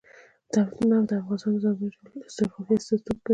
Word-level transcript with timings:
نفت 0.55 0.77
د 1.09 1.11
افغانستان 1.21 1.51
د 1.53 1.57
ځانګړي 1.63 1.97
ډول 2.05 2.21
جغرافیه 2.35 2.77
استازیتوب 2.79 3.17
کوي. 3.23 3.29